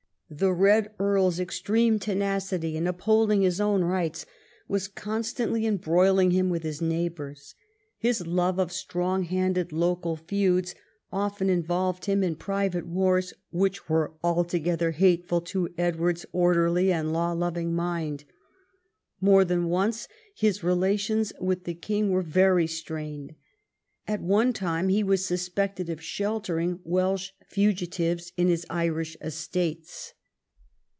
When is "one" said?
24.21-24.53